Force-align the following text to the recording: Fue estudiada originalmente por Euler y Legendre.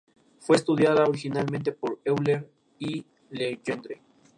Fue 0.39 0.55
estudiada 0.55 1.05
originalmente 1.05 1.73
por 1.73 1.99
Euler 2.03 2.49
y 2.79 3.05
Legendre. 3.29 4.01